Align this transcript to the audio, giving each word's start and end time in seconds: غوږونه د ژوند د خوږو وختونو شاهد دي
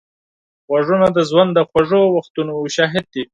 غوږونه 0.69 1.07
د 1.17 1.19
ژوند 1.29 1.49
د 1.53 1.59
خوږو 1.69 2.01
وختونو 2.17 2.53
شاهد 2.75 3.05
دي 3.13 3.23